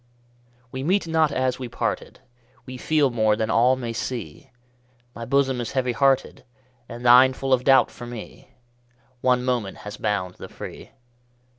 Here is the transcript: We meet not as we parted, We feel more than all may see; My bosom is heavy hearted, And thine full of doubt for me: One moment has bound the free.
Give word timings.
We 0.71 0.81
meet 0.81 1.07
not 1.07 1.31
as 1.31 1.59
we 1.59 1.67
parted, 1.69 2.21
We 2.65 2.75
feel 2.75 3.11
more 3.11 3.35
than 3.35 3.51
all 3.51 3.75
may 3.75 3.93
see; 3.93 4.49
My 5.13 5.25
bosom 5.25 5.61
is 5.61 5.73
heavy 5.73 5.91
hearted, 5.91 6.43
And 6.89 7.05
thine 7.05 7.33
full 7.33 7.53
of 7.53 7.63
doubt 7.63 7.91
for 7.91 8.07
me: 8.07 8.47
One 9.21 9.45
moment 9.45 9.77
has 9.85 9.97
bound 9.97 10.37
the 10.39 10.49
free. 10.49 10.89